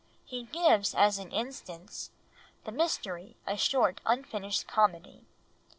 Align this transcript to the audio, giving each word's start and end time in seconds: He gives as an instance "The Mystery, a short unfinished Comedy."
He 0.25 0.45
gives 0.45 0.95
as 0.95 1.19
an 1.19 1.31
instance 1.31 2.09
"The 2.63 2.71
Mystery, 2.71 3.37
a 3.45 3.55
short 3.55 4.01
unfinished 4.03 4.65
Comedy." 4.67 5.27